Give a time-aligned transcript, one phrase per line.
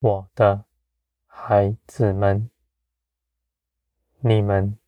[0.00, 0.64] 我的
[1.26, 2.48] 孩子们，
[4.20, 4.78] 你们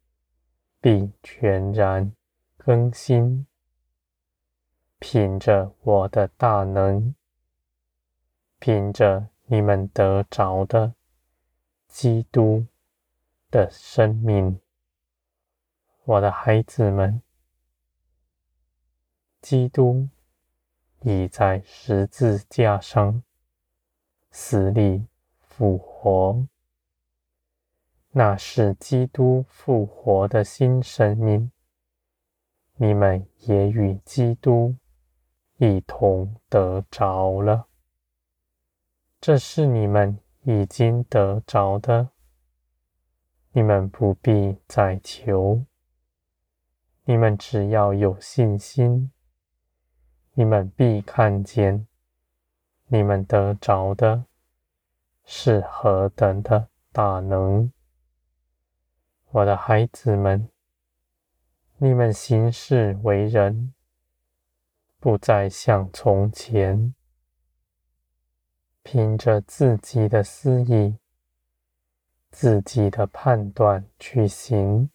[0.81, 2.15] 必全然
[2.57, 3.47] 更新，
[4.99, 7.15] 凭着我的大能，
[8.59, 10.95] 凭着你们得着的
[11.89, 12.65] 基督
[13.51, 14.59] 的生命，
[16.05, 17.21] 我的孩子们，
[19.43, 20.09] 基督
[21.03, 23.23] 已在十字架上
[24.33, 25.07] 死里
[25.39, 26.45] 复活。
[28.11, 31.53] 那是基督复活的新生命，
[32.75, 34.75] 你们也与基督
[35.59, 37.69] 一同得着了。
[39.21, 42.09] 这是你们已经得着的，
[43.53, 45.65] 你们不必再求，
[47.05, 49.11] 你们只要有信心，
[50.35, 51.87] 你们必看见，
[52.95, 54.27] 你们得着的
[55.25, 57.73] 是何等的大能。
[59.31, 60.51] 我的孩子们，
[61.79, 63.73] 你们行事为人，
[65.01, 66.95] 不再像从前，
[68.83, 70.99] 凭着自己的私意、
[72.31, 74.91] 自己的判断去行，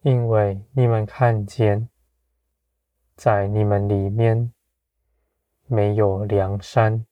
[0.00, 1.90] 因为你们看见，
[3.16, 4.50] 在你们里面
[5.70, 7.04] 没有梁山，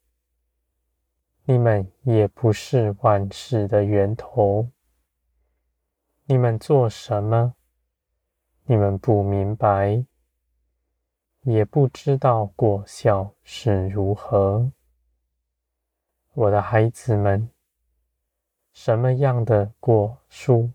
[1.45, 4.71] 你们也不是万事的源头。
[6.25, 7.55] 你们做什么？
[8.65, 10.03] 你们不明白，
[11.43, 14.73] 也不知道果效是如何。
[16.33, 17.51] 我的孩子们，
[18.73, 20.71] 什么样的果树，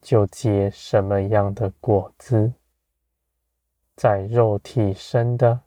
[0.00, 2.54] 就结什么样的果子。
[3.94, 5.60] 在肉体生的，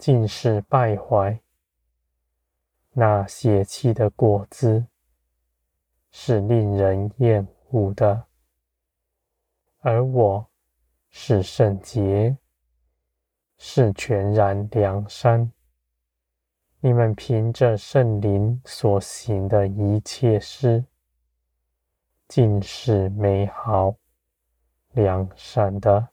[0.00, 1.38] 尽是败坏；
[2.92, 4.86] 那邪气的果子，
[6.10, 8.24] 是令人厌恶的，
[9.80, 10.48] 而我
[11.10, 12.34] 是圣洁，
[13.58, 15.52] 是全然良善。
[16.80, 20.82] 你们凭着圣灵所行的一切事，
[22.26, 23.94] 尽是美好、
[24.92, 26.08] 良善的。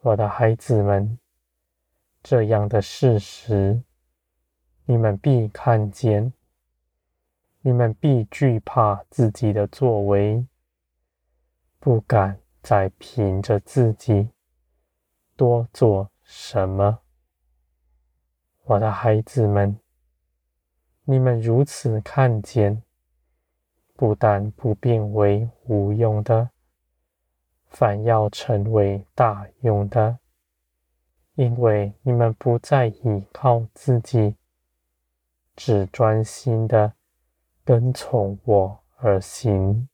[0.00, 1.16] 我的孩子们，
[2.24, 3.82] 这样的事实，
[4.86, 6.32] 你们必看见。
[7.60, 10.46] 你们必惧怕自己的作为，
[11.78, 14.30] 不敢再凭着自己
[15.36, 17.00] 多做什么。
[18.64, 19.78] 我的孩子们，
[21.04, 22.82] 你们如此看见，
[23.94, 26.48] 不但不变为无用的，
[27.68, 30.18] 反要成为大用的，
[31.34, 34.36] 因为你们不再依靠自己，
[35.56, 36.94] 只专心的。
[37.66, 39.88] 跟从我而行，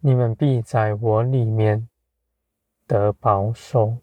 [0.00, 1.90] 你们必在我里面
[2.86, 3.98] 得保守，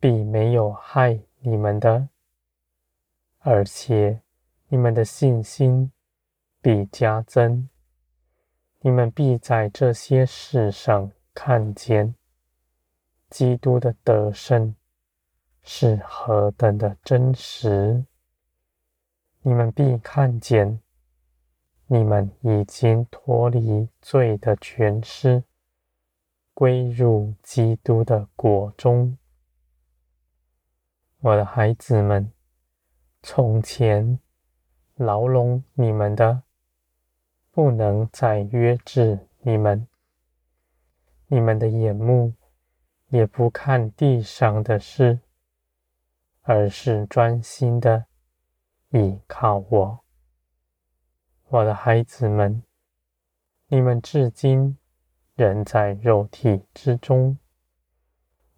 [0.00, 2.08] 必没有害你们的，
[3.40, 4.22] 而且
[4.68, 5.92] 你们的信心
[6.62, 7.68] 必加增。
[8.80, 12.14] 你们必在这些事上看见
[13.28, 14.74] 基督的得胜
[15.62, 18.04] 是何等的真实。
[19.42, 20.80] 你们必看见，
[21.86, 25.44] 你们已经脱离罪的权势，
[26.54, 29.16] 归入基督的国中。
[31.20, 32.32] 我的孩子们，
[33.22, 34.18] 从前
[34.94, 36.42] 牢笼你们的，
[37.50, 39.86] 不能再约制你们；
[41.26, 42.32] 你们的眼目
[43.08, 45.20] 也不看地上的事，
[46.42, 48.06] 而是专心的。
[48.90, 50.04] 倚靠我，
[51.48, 52.62] 我的孩子们，
[53.66, 54.78] 你们至今
[55.34, 57.36] 仍在肉体之中，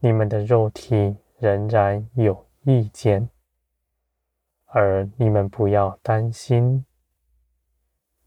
[0.00, 3.30] 你们的肉体仍然有意见，
[4.66, 6.84] 而你们不要担心。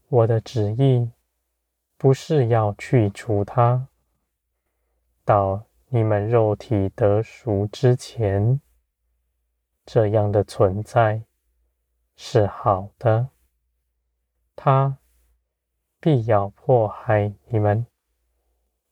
[0.08, 1.10] 我的旨意
[1.96, 3.88] 不是要去除它，
[5.24, 5.64] 到
[5.94, 8.62] 你们肉体得赎之前，
[9.84, 11.22] 这样的存在。
[12.16, 13.28] 是好的，
[14.56, 14.96] 他
[16.00, 17.86] 必要迫害你们，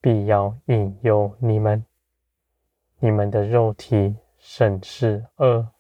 [0.03, 1.87] 必要引诱你们。
[2.99, 5.73] 你们的肉体甚是恶，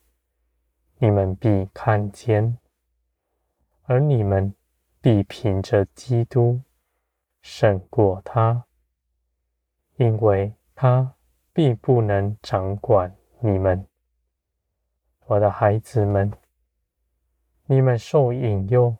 [0.96, 2.56] 你们必看见，
[3.82, 4.54] 而你们
[5.02, 6.62] 必凭着基督
[7.42, 8.64] 胜过他，
[9.96, 11.14] 因为他
[11.52, 13.86] 必不能掌管你们。
[15.26, 16.32] 我的孩子们。
[17.66, 18.96] 你们受引诱，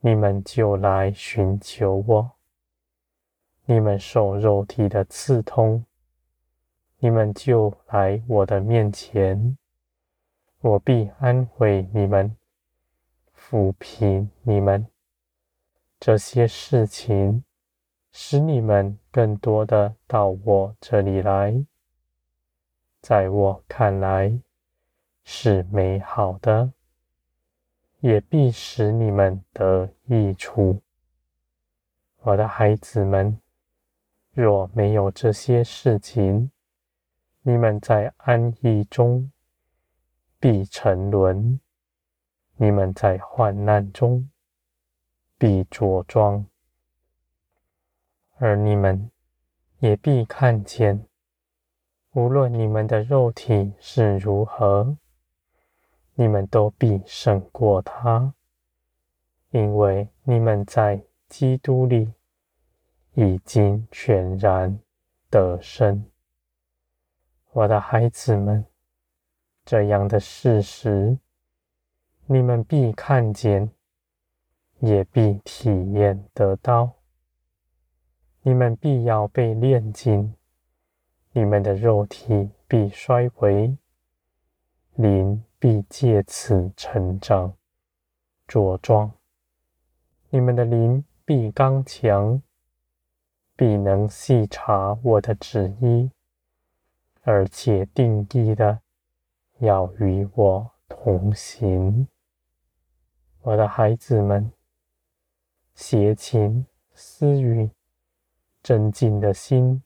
[0.00, 2.30] 你们就来寻求我；
[3.66, 5.84] 你们受肉体的刺痛，
[6.96, 9.58] 你们就来我的面前，
[10.60, 12.34] 我必安慰你们，
[13.36, 14.86] 抚平你们。
[16.00, 17.44] 这些事情
[18.16, 21.66] 使你们更多的到我这里来，
[23.00, 24.40] 在我看来
[25.24, 26.72] 是美好的，
[27.98, 30.80] 也必使你们得益处。
[32.20, 33.36] 我的孩子们，
[34.30, 36.52] 若没有这些事情，
[37.42, 39.32] 你们在安逸中
[40.38, 41.58] 必沉沦，
[42.54, 44.30] 你们在患难中
[45.36, 46.46] 必着装，
[48.44, 49.10] 而你们
[49.78, 51.06] 也必看见，
[52.12, 54.98] 无论你们的肉体是如何，
[56.12, 58.34] 你们都必胜过他，
[59.48, 62.12] 因为你们在基督里
[63.14, 64.78] 已经全然
[65.30, 66.04] 得胜。
[67.52, 68.66] 我的孩子们，
[69.64, 71.16] 这样的事实，
[72.26, 73.70] 你们必看见，
[74.80, 76.92] 也必体验得到。
[78.46, 80.34] 你们必要被炼净，
[81.32, 83.74] 你们的肉体必衰微，
[84.96, 87.54] 灵必借此成长
[88.46, 89.10] 茁壮。
[90.28, 92.42] 你们的灵必刚强，
[93.56, 96.10] 必能细察我的旨意。
[97.22, 98.80] 而且定义的
[99.60, 102.06] 要与我同行，
[103.40, 104.52] 我的孩子们，
[105.74, 107.70] 邪情私语、
[108.64, 109.80] 真净的心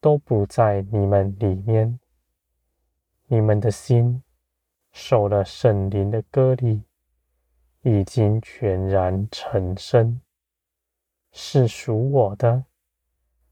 [0.00, 1.98] 都不在你们里面。
[3.28, 4.22] 你们的心
[4.92, 6.82] 受了圣灵的割礼，
[7.80, 10.20] 已经全然成身，
[11.32, 12.64] 是属我的。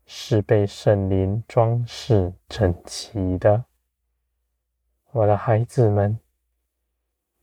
[0.08, 3.64] 是被圣灵装饰整齐的，
[5.11, 6.20] 我的孩子们，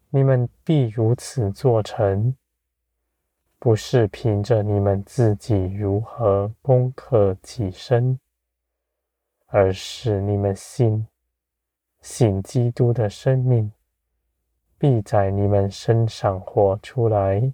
[0.09, 2.37] 你们必如此做成，
[3.63, 8.19] 不是凭着你们自己如何攻克己身，
[9.45, 11.07] 而是你们信，
[12.01, 13.71] 信基督的生命
[14.77, 17.53] 必在你们身上活出来，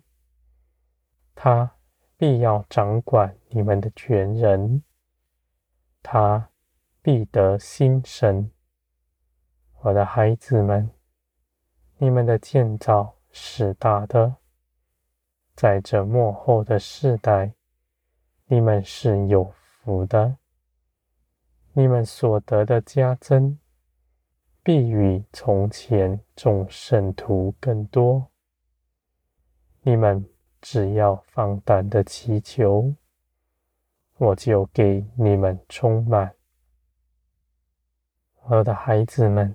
[1.35, 1.75] 他
[2.17, 4.81] 必要掌管你们的全人。
[6.01, 6.50] 他
[7.03, 8.50] 必得心神，
[9.81, 10.89] 我的孩子们，
[12.00, 14.38] 你们的建造是大的，
[15.59, 17.51] 在这末后的世代，
[18.45, 20.38] 你们是有福的。
[21.73, 23.59] 你们所得的加增，
[24.63, 28.25] 必与从前众圣徒更多。
[29.81, 30.25] 你们
[30.61, 32.95] 只要放胆的祈求。
[34.16, 36.33] 我就给你们充满，
[38.44, 39.54] 我的孩子们，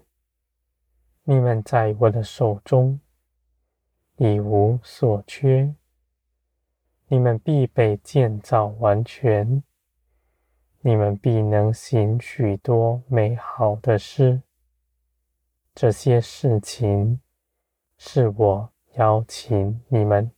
[1.23, 3.01] 你们在我的手中
[4.17, 5.75] 一无所缺，
[7.09, 9.63] 你们必被建造完全，
[10.81, 14.43] 你们必能行许多美好的事。
[15.75, 17.21] 这些事情
[17.99, 20.31] 是我邀请你们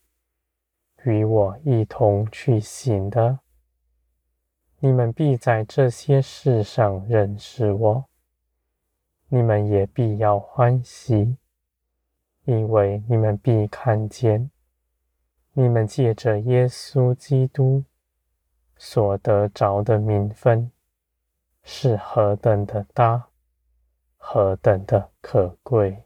[1.04, 3.38] 与我一同去行的。
[4.80, 8.04] 你们必在这些事上认识我，
[9.28, 11.37] 你们也必要欢喜，
[12.44, 14.50] 因为你们必看见，
[15.58, 17.82] 你们借着耶稣基督
[18.76, 20.70] 所得着的名分
[21.62, 23.28] 是何等的大，
[24.18, 26.05] 何等的可贵。